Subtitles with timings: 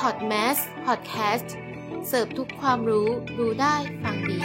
[0.00, 0.56] พอดแมส
[0.86, 1.54] พอดแคสต์
[2.08, 3.08] เสิร์ฟทุกความรู้
[3.38, 4.38] รู้ได้ฟังดี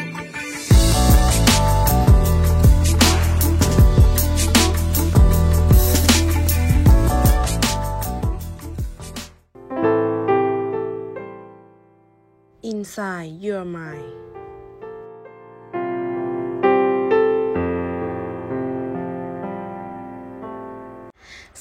[12.71, 14.28] Inside Your Mind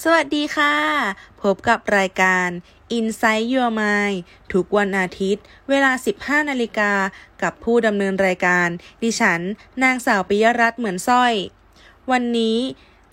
[0.03, 0.75] สวัสดีค่ะ
[1.41, 2.47] พบกับรายการ
[2.97, 4.17] Inside Your Mind
[4.53, 6.91] ทุกวันอาทิตย์ เวลา 15 นาฬิกา
[7.41, 8.67] กับผู้ดำเนินรายการ
[9.03, 9.41] ดิฉัน
[9.83, 11.33] นางสาวปิยรัตน์เหมือนสร้อย
[12.11, 12.57] วันนี้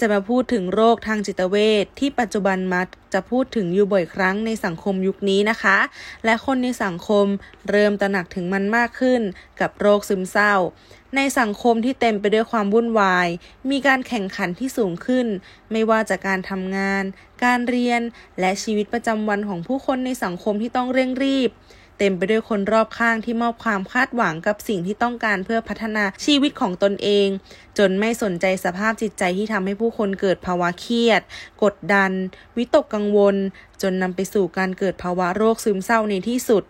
[0.00, 5.78] จะมาพูดถึงโรคทางจิตเวชที่ปัจจุบันมักจะพูดถึงอยู่บ่อยครั้งในสังคมยุคนี้นะคะ
[6.24, 7.27] และคนในสังคม
[7.70, 9.20] เริ่มตระหนักถึงมันมากขึ้น
[9.60, 10.55] กับโรคซึมเศร้า
[11.16, 13.28] ในสังคมที่เต็มไปด้วยความวุ่นวาย
[13.70, 15.27] มีการแข่งขันที่สูงขึ้น
[15.72, 17.05] ไม่ว่าจากการทำงาน
[17.44, 18.00] การเรียน
[18.41, 21.50] และชีวิตประจำวันของผู้คนในสังคมที่ต้องเร่งรีบ
[21.98, 27.28] เต็มไปด้วยคนรอบข้างที่มอบความคาดหวังกับสิ่งที่ต้องการเพื่อพัฒนาชีวิตของตนเอง
[27.78, 31.22] จนไม่สนใจสภาพจิตใจที่ทำให้ผู้คนเกิดภาวะเครียด
[31.62, 32.12] กดดัน
[32.56, 33.36] วิตกกังวล
[33.83, 36.64] จนนำไปสู่การเกิดภาวะโรคซึมเศร้าในที่สุด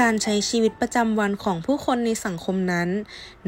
[0.00, 2.88] การใช้ชีวิตประจำวันของผู้คนในสังคมนั้น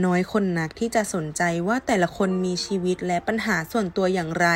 [0.04, 4.48] น้อยคนนักที่จะสนใจว่าแต่ละคนมีชีวิตและปัญหาส่วนตัวอย่างไร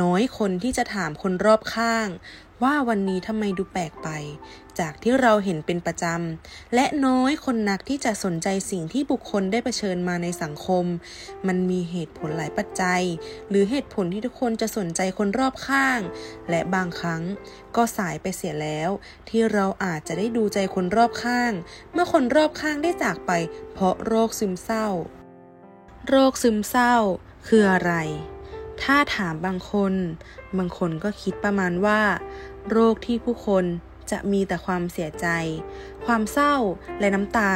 [0.00, 2.08] น้อยคนที่จะถามคนรอบข้าง
[2.64, 4.08] ว่าวันนี้ทำไมดูแปลกไป
[4.78, 10.84] จากที่เราเห็นเป็นประจำ และน้อยคนนักที่จะสนใจสิ่งที่บุคคลได้เผชิญมาในสังคม
[11.46, 13.02] มันมีเหตุผลหลายปัจจัย
[13.48, 16.00] หรือเหตุผลที่ทุกคนจะสนใจคนรอบข้าง
[16.50, 17.22] และบางครั้ง
[17.76, 18.90] ก็สายไปเสียแล้ว
[19.28, 21.52] ที่เราอาจจะได้ดูใจคนรอบข้าง
[21.92, 23.32] เมื่อคนรอบข้างได้จากไป
[23.72, 24.86] เพราะโรคซึมเศร้า
[26.08, 26.94] โรคซึมเศร้า
[27.48, 27.92] คืออะไร
[28.82, 29.92] ถ้าถามบางคน
[30.58, 32.00] บางคนก็คิดประมาณว่า
[32.70, 33.64] โรคที่ผู้คน
[34.10, 35.26] จะมีแต่ความเสียใจ
[36.06, 36.54] ความเศร้า
[37.00, 37.52] และน้ำตา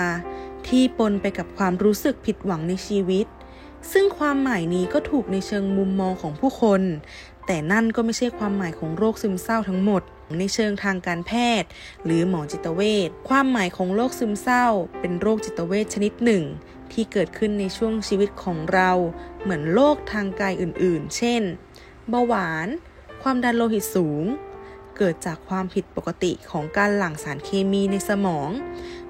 [0.69, 3.27] ที่ปนไปกับความรู้สึกผิดหวังในชีวิต
[3.93, 6.83] ซึ่งความหมายนี้ก็ถูกในเชิงมุมมองของผู้คน
[7.47, 10.03] แต่นั่นก็ไม่ใช่ความหมายของโรคซึมเศร้าทั้งหมด
[10.39, 11.69] ในเชิงทางการแพทย์
[12.05, 14.67] หรือหมอจิตเวชความหมายของโรคซึมเศร้า
[15.01, 16.45] เป็นโรคจิตเวชชนิดหนึ่ง
[16.93, 18.91] ที่เกิดขึ้นในช่วงชีวิตของเรา
[19.43, 21.43] เหมือนโรคทางกายอื่นๆ เช่น
[22.09, 22.69] เบาหวาน
[23.23, 24.25] ความดันโลหิตสูง
[24.97, 28.51] เกิดจากความผิดปกติของการหลั่งสารเคมีในสมอง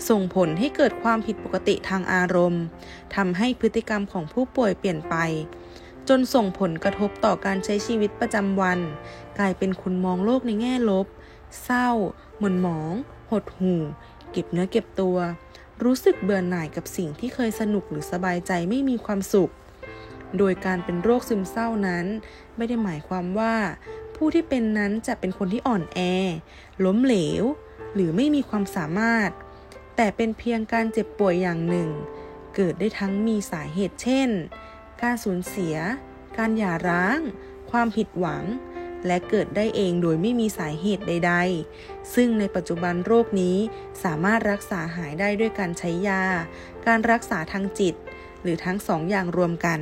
[0.09, 2.63] ส่งผลให้เกิดความผิดปกติทางอารมณ์
[3.17, 5.17] ทำให้พฤติกรรมของผู้ป่วยเปลี่ยนไป
[6.09, 8.79] จนส่งผลกระทบต่อการใช้ชีวิตประจำวัน
[9.39, 11.07] กลายเป็นคุณมองโลกในแง่ลบ
[11.65, 11.89] เศร้า
[12.39, 12.93] หม่นหมอง
[13.31, 13.81] หดหู่
[14.31, 15.17] เก็บเนื้อเก็บตัว
[15.85, 19.53] รู้สึกเบื่อหน่ายกับสิ่งที่เคยสนุกหรือสบายใจไม่มีความสุข
[20.39, 22.07] โดยการเป็นโรคซึมเศร้านั้น
[22.57, 23.55] ไม่ได้หมายความว่า
[24.17, 25.99] ผู้ที่เป็นนั้นจะเป็นคนที่อ่อนแอ
[26.85, 27.45] ล้มเหลว
[27.95, 29.31] หรือไม่มีความสามารถ
[29.97, 31.89] แต่เป็นเพียงการเจ็บป่วยอย่างหนึ่ง
[32.55, 34.31] เกิดได้ทั้งมีสาเหตุเช่น
[35.03, 35.77] การสูญเสีย
[36.39, 37.19] การหย่าร้าง
[37.71, 38.45] ความผิดหวัง
[39.07, 41.35] และเกิดได้เองโดยไม่มีสาเหตุใด
[41.73, 43.57] ๆ ซึ่งในปัจจุบันโรคนี้
[44.05, 46.23] สามารถรักษาหายได้ด้วยการใช้ยา
[46.87, 47.95] การรักษาทางจิต
[48.43, 49.81] หรือทั้งสองอย่างรวมกัน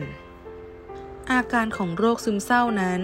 [1.30, 3.00] อาการของโรคซึมเศร้านั้น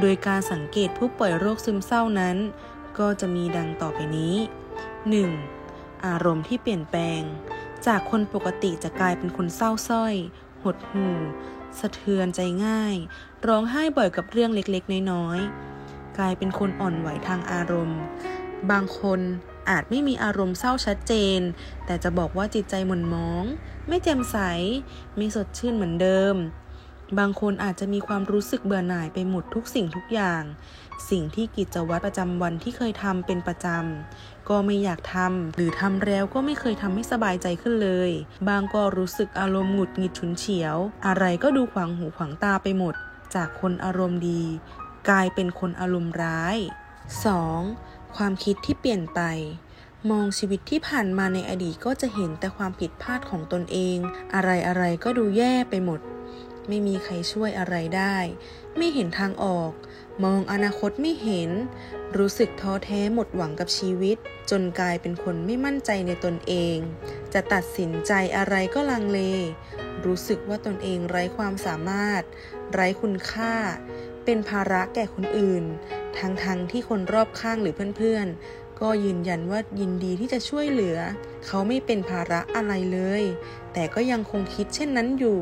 [0.00, 2.36] โดยการสังเกตผู้ป่วยโรคซึมเศร้านั้น
[2.98, 4.34] ก็จะมีดังต่อไปนี้
[5.20, 6.04] 1.
[6.06, 7.22] อารมณ์ที่เปลี่ยนแปลง
[7.86, 10.14] จากคนปกติจะกลายเป็นคนเศร้าส้อย
[10.62, 11.14] หดหู่
[11.78, 12.96] สะเทือนใจง่าย
[13.46, 18.00] ร้องไห้บ่อยกับเรื่องเล็กๆ น้อยๆ กลายเป็นคนอ่อนไหวทางอารมณ์
[18.70, 19.20] บางคน
[19.70, 21.40] อาจไม่มีอารมณ์เศร้าชัดเจน
[21.86, 23.44] แต่จะบอกว่าจิตใจหม่นหมอง
[23.88, 24.36] ไม่แจ่มใส
[25.16, 26.34] ไม่สดชื่นเหมือนเดิม
[27.18, 30.42] บางคนอาจจะมีความรู้สึกเบื่อหน่ายไปหมดทุกสิ่งทุกอย่าง
[31.10, 38.10] สิ่งที่กิจวัตรประจำวันที่เคยทำเป็นประจำก็ไม่อยากทำหรือทำแล้วก็ไม่เคยทำให้สบายใจขึ้นเลย
[38.48, 40.76] บางก็รู้สึกอารมณ์หงุดหงิดฉุนเฉียว
[41.06, 42.94] อะไรก็ดูขวางหูขวางตาไปหมด
[43.34, 44.42] จากคนอารมณ์ดี
[45.08, 46.56] กลายเป็นคนอารมณ์ร้าย
[47.36, 48.16] 2.
[48.16, 49.20] ความคิดที่เปลี่ยนไป
[50.10, 53.96] มองชีวิตที่ผ่านมาในอดีตก็จะเห็นแต่ความผิดพลาดของตนเอง
[54.34, 56.00] อะไรอะไรก็ดูแย่ไปหมด
[56.70, 58.16] ไม่มีใครช่วยอะไรได้
[58.76, 59.72] ไม่เห็นทางออก
[60.24, 61.50] มองอนาคตไม่เห็น
[62.18, 64.16] รู้สึกท้อแท้หมดหวังกับชีวิต
[64.50, 66.76] จนกลายเป็นคนไม่มั่นใจในตนเอง
[67.34, 69.20] จะตัดสินใจอะไรก็ลังเล
[70.06, 72.22] รู้สึกว่าตนเองไร้ความสามารถ
[72.72, 73.54] ไร้คุณค่า
[74.24, 75.64] เป็นภาระแก่คนอื่น
[76.18, 80.98] ทั้งๆทที่คนรอบข้างหรือเพื่อนๆ ก็ยืนยันว่ายินดีที่จะช่วยเหลือ
[81.46, 83.22] เขาไม่เป็นภาระอะไรเลย
[83.72, 85.40] แต่ก็ยังคงคิดเช่นนั้นอยู่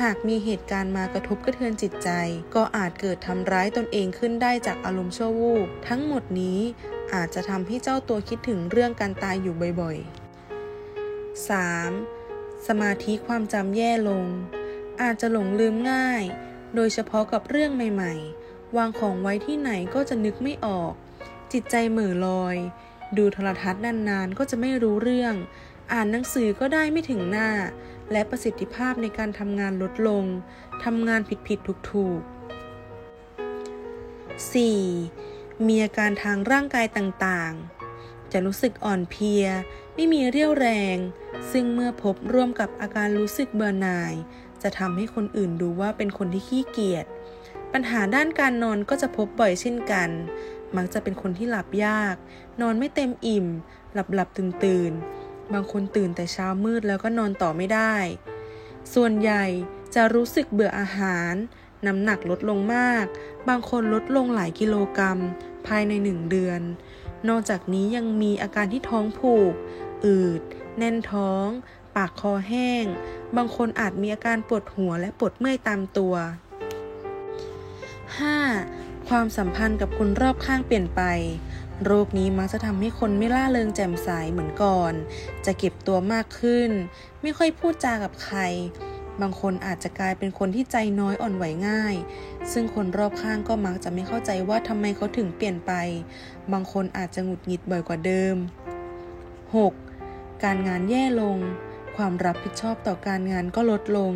[0.00, 2.10] หากมีเหตุการณ์มากระทบกระเทือนจิตใจ
[2.54, 6.58] ก็อาจเกิดทำร้ายตนเองขึ้นได้จากอารมณ์ชั่ววูบทั้งหมดนี้
[7.14, 12.66] อาจจะทำให้เจ้าตัวคิดถึงเรื่องการตายอยู่บ่อยๆ 3.
[12.68, 14.24] สมาธิความจำแย่ลง
[15.02, 16.22] อาจจะหลงลืมง่าย
[16.74, 18.14] โดยเฉพาะกับเรื่องใหม่
[18.44, 20.92] ๆ วางของไว้ที่ไหนก็จะนึกไม่ออก
[21.52, 22.56] จิตใจเหม่อลอย
[23.16, 25.34] ดูโทรทัศน์นานๆ ก็จะไม่รู้เรื่อง
[25.92, 27.50] อ่านหนังสือก็ได้ไม่ถึงหน้า
[28.12, 30.24] และประสิทธิภาพในการทำงานลดลง
[30.84, 32.26] ทำงานผิดๆถูกๆ
[34.54, 35.66] 4.
[35.66, 39.46] มีอาการทางร่างกายต่างๆ จะรู้สึกอ่อนเพลีย
[39.94, 40.96] ไม่มีเรี่ยวแรง
[41.50, 44.12] ซึ่งเมื่อพบร่วมกับอาการรู้สึกเบื่อหน่าย
[44.62, 47.06] จะทำให้คนอื่นดูว่าเป็นคนที่ขี้เกียจ
[47.72, 50.10] ปัญหาด้านการนอนก็จะพบบ่อยเช่นกัน
[50.76, 52.16] มักจะเป็นคนที่หลับยาก
[52.60, 53.46] นอนไม่เต็มอิ่ม
[53.92, 54.92] หลับหลับตื่นตื่น
[55.52, 57.94] บางคนตื่นแต่เช้ามืดแล้วก็นอนต่อไม่ได้
[58.94, 59.44] ส่วนใหญ่
[59.94, 61.32] จะรู้สึกเบื่ออาหาร
[61.86, 63.04] น้ำหนักลดลงมาก
[63.48, 65.18] บางคนลดลงหลายกิโลกรัม
[65.66, 66.60] ภายในหนึ่งเดือน
[67.28, 69.54] นอกจากนี้ยังมีอาการที่ท้องผูก
[70.06, 70.40] อืด
[70.78, 71.46] แน่นท้อง
[71.96, 72.84] ปากคอแห้ง
[73.36, 76.14] บางคนอาจมีอาการปวดหัวและปวดเมื่อยตามตัว
[78.18, 78.85] 5.
[79.12, 81.02] ความสัมพันธ์กับคนรอบข้างเปลี่ยนไป
[81.84, 84.92] โรคนี้มักจะทำให้คนไม่ล่าเริงแจ่มใสเหมือนก่อน
[85.46, 86.70] จะเก็บตัวมากขึ้น
[87.22, 88.38] ไม่ค่อยพูดจากับใคร
[89.20, 91.94] บางคนอาจจะกลายเป็นคนที่ใจน้อยอ่อนไหวง่าย
[92.52, 95.72] ซึ่งคนรอบข้างก็มักจะไม่เข้าใจว่าทำไมเขาถึงเปลี่ยนไป
[96.52, 98.36] บางคนอาจจะหงุดหงิดบ่อยกว่าเดิม
[99.58, 100.44] 6.
[100.44, 101.38] การงานแย่ลง
[101.96, 104.12] ความรับผิดชอบต่อการงานก็ลดลง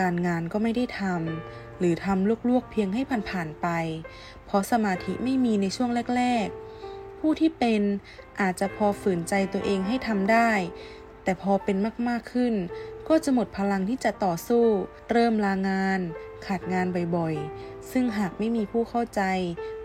[0.00, 3.68] การงานก็ไม่ได้ทำ หรือทำลวกๆเพียงให้ผ่านๆไป
[4.46, 6.48] เพราะสมาธิไม่มีในช่วงแรก
[6.84, 7.82] ๆ ผู้ที่เป็น
[8.40, 10.50] อาจจะพอฝืนใจตัวเองให้ทำได้
[11.22, 11.76] แต่พอเป็น
[12.08, 12.54] มากๆขึ้น
[13.08, 14.64] ก็จะหมดพลังที่จะต่อสู้
[15.10, 16.00] เริ่มลางาน
[16.46, 16.86] ขาดงาน
[17.16, 19.22] บ่อยๆ ซึ่งหากไม่มีผู้เข้าใจ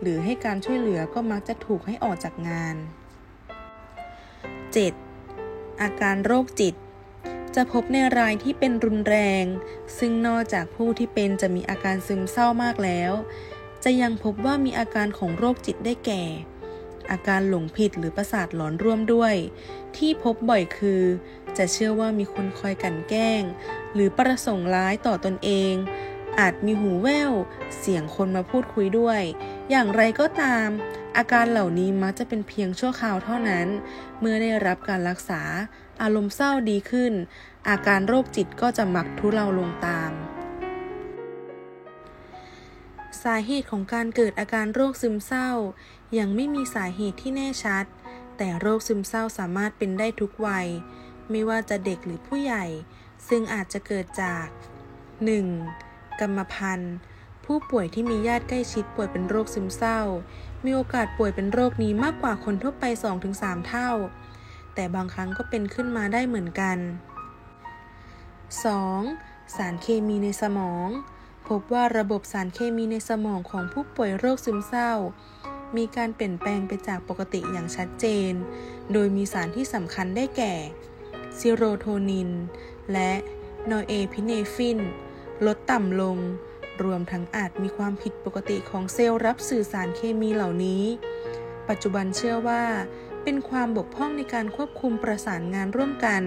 [0.01, 2.75] หรือให้การช่วยเหลือก็มักจะถูกให้ออกจากงาน
[4.89, 5.81] 7.
[5.81, 6.75] อาการโรคจิต
[7.55, 9.45] จะพบในรายที่เป็นรุนแรง
[9.97, 13.11] ซึ่งนอกจากผู้ที่เป็นจะมีอาการซึมเศร้ามากแล้ว
[13.83, 16.23] จะยังพบว่ามีอาการของโรคจิตได้แก่
[17.11, 19.35] อาการหลงผิดหรือประสาทหลอนร่วมด้วย
[19.97, 21.03] ที่พบบ่อยคือ
[21.57, 23.43] จะเชื่อว่ามีคนคอยกันแกล้ง
[23.93, 25.73] หรือประสงค์ร้ายต่อตอนเอง
[26.39, 27.31] อาจมีหูแว่ว
[27.79, 29.21] เสียงคนมาพูดคุยด้วย
[29.69, 30.67] อย่างไรก็ตาม
[31.17, 33.67] อาการเหล่านี้มักจะเป็นเพียงชั่วคราวเท่านั้น
[34.19, 35.41] เมื่อได้รับการรักษา
[36.01, 37.13] อารมณ์เศร้าดีขึ้น
[37.69, 40.11] อาการโรคจิตก็จะมักทุเลาลงตาม
[43.23, 45.49] สาเหตุของการเกิดอาการโรคซึมเศร้า
[46.17, 47.85] ยังไม่มีสาเหตุที่แน่ชัด
[48.37, 50.67] แต่โรคซึมเศร้าสามารถเป็นได้ทุกวัย
[51.29, 52.65] ไม่ว่าจะเด็กหรือผู้ใหญ่
[53.27, 54.45] ซึ่งอาจจะเกิดจาก
[55.53, 56.19] 1.
[56.19, 56.95] กรรมพันธุ์
[57.45, 59.99] ผู้ป่วยที่มีญาติใกล้ชิดป่วยเป็นโรคซึมเศร้า
[60.63, 62.83] มีโอกาสป่วยเป็นโรคนี้มากกว่าคนทั่วไป
[63.27, 63.91] 2-3 เท่า
[64.75, 66.77] แต่บางครั้งก็เป็นขึ้นมาได้เหมือนกัน
[68.77, 69.55] 2.
[69.55, 70.87] สารเคมีในสมอง
[71.47, 74.91] พบว่าระบบสารเคมีในสมองของผู้ป่วยโรคซึมเศร้า
[75.77, 78.31] มีการเปลี่ยนแปลงไปจากปกติอย่างชัดเจน
[78.93, 80.53] โดยมีสารที่สำคัญได้แก่
[81.39, 82.29] serotonin
[82.93, 83.11] และ
[83.69, 84.79] norepinephrine
[85.45, 86.17] ลดต่ำลง
[86.83, 90.83] รวมทั้งอาจมีความผิดปกติของเซลล์รับสื่อสารเคมีเหล่านี้
[91.69, 92.63] ปัจจุบันเชื่อว่า
[93.23, 96.23] เป็นความบกพร่องในการควบคุมประสานงานร่วมกัน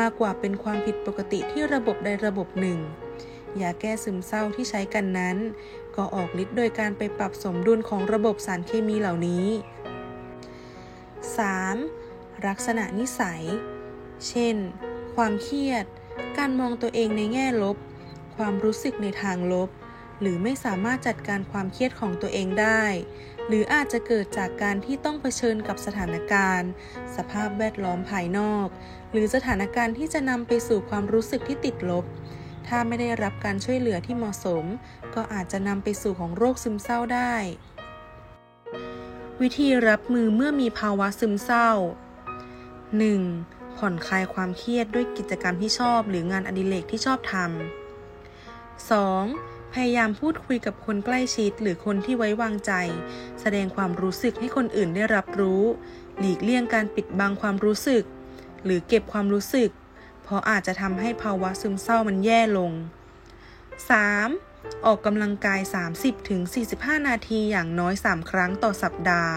[0.00, 2.78] มากกว่าเป็นความผิดปกติที่ระบบใดระบบหนึ่ง
[3.60, 5.36] ยาแก้ซึมเศร้าที่ใช้กันนั้น
[5.96, 9.46] ก็ออกฤทธิ์โดยการไปปรับสมดุลของระบบสารเคมีเหล่านี้
[11.36, 12.46] 3.
[12.46, 13.42] ลักษณะนิสัย
[14.28, 14.56] เช่น
[15.14, 15.84] ความเครียด
[16.38, 17.76] การมองตัวเองในแง่ลบ
[18.36, 19.70] ความรู้สึกในทางลบ
[20.24, 22.84] หรือไม่สามารถจัดการความเครียดของตัวเองได้
[23.48, 26.70] หรืออาจจะเกิดจากการที่ต้องเผชิญกับสถานการณ์
[27.16, 28.66] สภาพแวดล้อมภายนอก
[29.12, 32.04] หรือสถานการณ์ที่จะนำไปสู่ความรู้สึกที่ติดลบ
[32.66, 34.64] ถ้าไม่ได้รับการช่วยเหลือที่เหมาะสม
[35.14, 37.34] ก็อาจจะนำไปสู่ของโรคซึมเศร้าได้
[39.42, 41.70] วิธีรับมือเมื่อมีภาวะซึมเศร้า
[42.94, 43.76] 1.
[43.76, 47.44] ผ่อนคลายความเครียดด้วยกิจกรรมที่ชอบ หรืองานอดิเรกที่ชอบทำ
[48.90, 49.53] 2.
[49.74, 52.72] พยายามพูดคุยกับคนใกล้ชิดหรือคนที่ไว้วางใจ
[53.40, 55.62] แสดงความรู้สึกให้คนอื่นได้รับรู้
[56.18, 58.04] หลีกเลี่ยงการปิดบังความรู้สึก
[58.64, 59.70] หรือเก็บความรู้สึก
[60.22, 62.72] เพราะอาจจะทำให้ภาวะซึมเศร้ามันแย่ลง
[63.98, 64.84] 3.
[64.86, 65.60] ออกกำลังกาย
[66.34, 69.34] 30-45 นาทีอย่างน้อย 3 ครั้งต่อสัปดาห์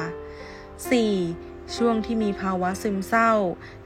[1.07, 1.75] 4.
[1.75, 3.31] ช่วงที่มีภาวะซึมเศร้า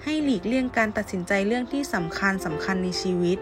[0.04, 3.40] ให้หลีกเลี่ยงการตัดสินใจเรื่องที่สำคัญสำคัญในชีวิต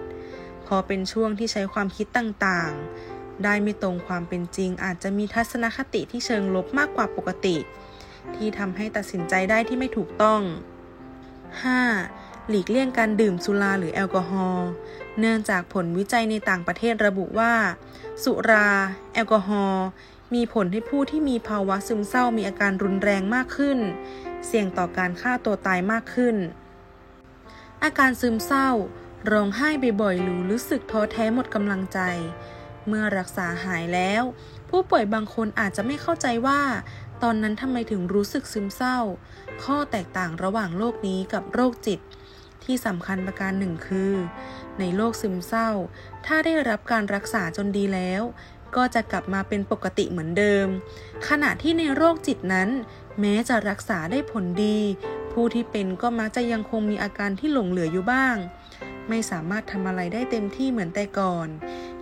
[0.69, 7.57] พอเป็นช่วงที่ใช้ความคิดต่างๆ ได้ไม่ตรงความเป็นจริง อาจจะมีทัศนคติที่เชิงลบมากกว่าปกติ
[8.35, 10.41] ที่ทำให้ตัดสินใจได้ที่ไม่ถูกต้อง
[11.65, 12.49] 5.
[12.49, 14.69] หลีกเลี่ยงการดื่มสุราหรือแอลกอฮอล์
[15.19, 17.53] เนื่องจากผลวิจัยในต่างประเทศระบุว่า
[18.23, 18.69] สุรา
[19.13, 19.85] แอลกอฮอล์
[20.35, 23.79] มีผลให้ผู้ที่มีภาวะซึมเศร้ามีอาการรุนแรงมากขึ้น
[24.45, 26.35] เสี่ยงต่อการฆ่าตัวตายมากขึ้น
[27.83, 28.69] อาการซึมเศร้า
[29.31, 29.69] ร้องไห้
[30.01, 31.99] บ่อยๆหรือรู้สึกท้อแท้หมดกำลังใจ
[32.87, 34.23] เมื่อรักษาหายแล้ว
[34.69, 36.61] ผู้ป่วยบางคนอาจจะไม่เข้าใจว่า
[37.23, 38.97] ตอนนั้นทำไมถึงรู้สึกซึมเศร้า
[39.63, 41.99] ข้อแตกต่างระหว่างโรคนี้กับโรคจิต
[42.63, 44.13] ที่สำคัญประการหนึ่งคือ
[44.79, 45.69] ในโรคซึมเศร้า
[46.25, 48.21] ถ้าได้รับการรักษาจนดีแล้ว
[48.75, 50.67] ก็จะกลับมาเป็นปกติเหมือนเดิม
[51.27, 52.69] ขณะที่ในโรคจิตนั้น
[53.19, 54.79] แม้จะรักษาได้ผลดี
[55.31, 58.35] ผู้ที่เป็นก็มักจะยังคงมีอาการที่หลงเหลืออยู่บ้าง
[59.09, 61.47] ไม่สามารถทำอะไรได้เต็มที่เหมือนแต่ก่อน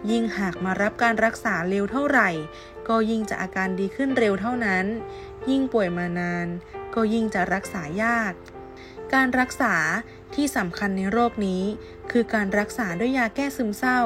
[0.09, 2.29] ยิ่งหากมารับการรักษาเร็วเท่าไหร่
[2.87, 4.85] ก็ยิ่งจะอาการดีขึ้นเร็วเท่านั้น
[5.49, 6.47] ยิ่งป่วยมานาน
[6.95, 8.33] ก็ยิ่งจะรักษายาก
[9.13, 9.75] การรักษา
[10.35, 11.63] ที่สำคัญในโรคนี้
[12.11, 14.01] คือการรักษาด้วยยาแก้ซึมเศร้า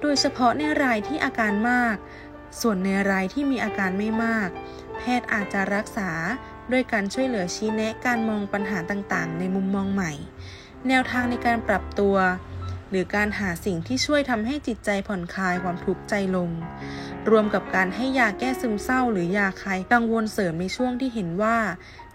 [0.00, 1.96] โดยเฉพาะในรายที่อาการมาก
[2.60, 4.48] ส่วนในรายที่มีอาการไม่มาก
[4.98, 6.10] แพทย์อาจจะรักษา
[6.72, 10.12] ด้วยการช่วยเหลือชี้แนะการมองปัญหาต่างๆ ในมุมมองใหม่
[10.88, 12.16] แนวทางในการปรับตัว
[12.90, 16.50] หรือการหาสิ่งที่ช่วยทำให้จิตใจผ่อนคลายความทุกข์ใจลง
[17.30, 21.58] รวมกับการให้ยาแก้ซึมเศร้า หรือยาคลายกังวลเสริมในช่วงที่เห็นว่า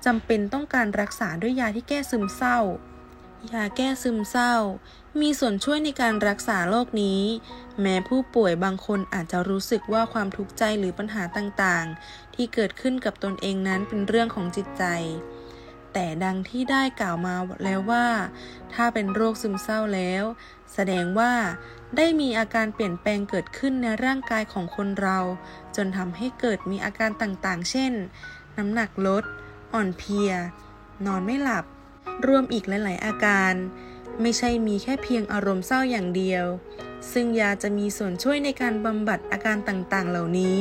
[0.05, 2.57] จำเป็นต้องการรักษาด้วยยาที่แก้ซึมเศร้า
[3.53, 4.55] ยาแก้ซึมเศร้า
[5.21, 7.21] มีส่วนช่วยในการรักษาโรคนี้
[7.81, 14.83] แม้ผู้ป่วยบางคนอาจจะรู้สึกว่าความทุกข์ใจหรือปัญหาต่างๆ ที่เกิดขึ้นกับตนเองนั้นเป็นเรื่องของจิตใจ
[15.99, 18.07] แต่ดังที่ได้กล่าวมาแล้วว่า
[18.73, 20.23] ถ้าเป็นโรคซึมเศร้าแล้ว
[20.73, 21.33] แสดงว่า
[21.97, 25.19] ได้มีอาการเปลี่ยนแปลงเกิดขึ้นในร่างกายของคนเรา
[25.75, 27.93] จนทำให้เกิดมีอาการต่างๆ เช่น
[28.57, 29.23] น้ำหนักลด
[29.73, 30.31] อ่อนเพลีย
[31.05, 31.65] นอนไม่หลับ
[32.27, 33.53] รวมอีกหลายๆ อาการ
[34.21, 36.45] ไม่ใช่มีแค่เพียงอารมณ์เศร้าอย่างเดียว
[37.11, 40.59] ซึ่งยาจะมีส่วนช่วยในการบำบัดอาการต่างๆ เหล่านี้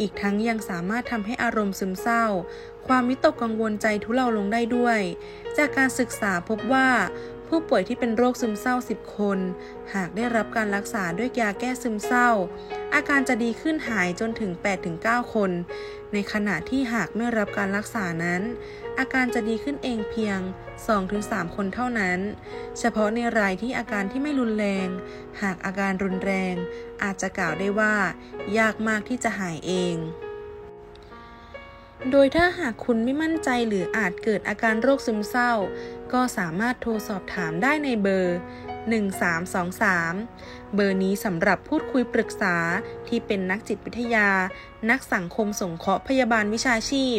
[0.00, 2.24] อีกทั้งยังสามารถทำให้อารมณ์ซึมเศร้า
[2.86, 5.00] ความวิตกกังวลใจทุเลาลงได้ด้วย
[5.56, 6.88] จากการศึกษาพบว่า
[7.48, 9.38] ผู้ป่วยที่เป็นโรคซึมเศร้า 10 คน
[9.94, 12.28] หากได้รับการรักษาด้วยยาแก้ซึมเศร้า
[12.94, 14.50] อาการจะดีขึ้นหายจนถึง
[14.92, 15.50] 8-9 คน
[16.12, 18.42] ในขณะที่หากไม่รับการรักษานั้น
[18.98, 20.38] อาการจะดีขึ้นเองเพียง
[20.96, 22.18] 2-3 คนเท่านั้น
[22.78, 24.88] เฉพาะในรายที่อาการที่ไม่รุนแรง
[25.42, 26.54] หากอาการรุนแรง
[27.02, 27.94] อาจจะกล่าวได้ว่า
[28.58, 29.96] ยากมากที่จะหายเอง
[32.10, 35.52] โดยถ้าหากคุณไม่มั่นใจหรืออาจเกิดอาการโรคซึมเศร้า
[36.12, 38.38] ก็สามารถโทรสอบถามได้ในเบอร์
[39.16, 42.56] 1323 เบอร์นี้สำหรับพูดคุยปรึกษา
[43.08, 44.30] ที่เป็นนักจิตวิทยา
[44.90, 47.18] นักสังคมสงเคราะห์พยาบาลวิชาชีพ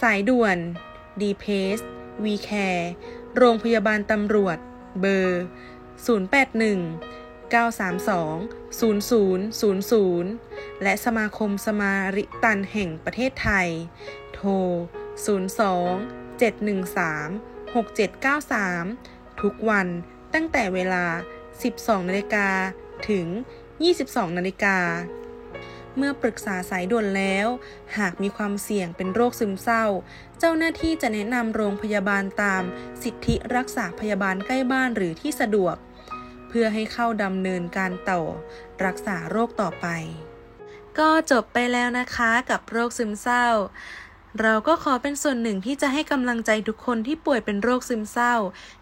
[0.00, 0.58] สายด่วน
[1.20, 1.82] d p a c e
[2.24, 2.84] v Care
[3.36, 4.58] โรงพยาบาลตำรวจ
[5.00, 5.42] เบอร์
[6.06, 7.12] 081
[7.52, 13.68] 932 0000 และสมาคมสมาริตันแห่งประเทศไทย
[14.34, 14.50] โทร
[15.26, 19.86] 02 713 6793 ทุกวัน
[20.34, 21.04] ตั้งแต่เวลา
[21.56, 22.48] 12นาฬิกา
[23.08, 23.26] ถึง
[23.82, 24.78] 22นาฬิกา
[25.96, 27.46] เมื่อปรึกษาสายด่วนแล้ว
[27.98, 29.84] หากมีความเสี่ยงเป็นโรคซึมเศร้า
[30.38, 32.62] เจ้าหน้าที่จะแนะนำโรงพยาบาลตาม
[33.02, 35.76] สิทธิรักษาพยาบาลใกล้บ้านหรือที่สะดวก
[36.48, 38.20] เพื่อให้เข้าดำเนินการต่อ
[38.84, 39.86] รักษาโรคต่อไป
[40.98, 43.46] ก็จบไปแล้วนะคะกับโรคซึมเศร้า
[44.40, 48.34] เราก็ขอเป็นส่วนหนึ่งที่จะให้กำลังใจทุกคนที่ป่วยเป็นโรคซึมเศร้า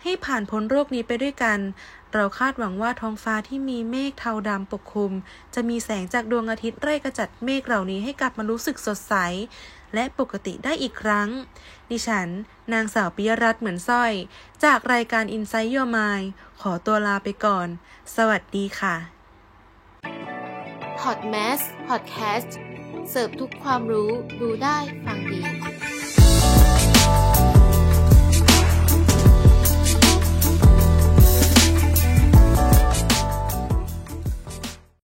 [0.02, 1.58] ให้ผ่านพ้นโรคนี้ไปด้วยกัน
[2.14, 5.12] เราคาดหวังว่าท้องฟ้าที่มีเมฆเทาดำปกคลุม
[5.54, 9.14] จะมีแสงจากดวงอาทิตย์ไร่กระจัดเมฆเหล่านี้ให้กลับมารู้สึกสดใส
[9.94, 11.28] และปกติได้อีกครั้ง
[11.90, 12.28] ดิฉัน
[12.72, 14.12] นางสาวปิยรัตน์เหมือนสร้อย
[14.64, 16.26] จากรายการ Insight Your Mind
[16.60, 17.68] ขอตัวลาไปก่อน
[18.16, 18.96] สวัสดีค่ะ
[21.00, 22.50] Podmas Podcast
[23.10, 25.40] เสิร์ฟทุกความรู้ รู้ได้ฟังดี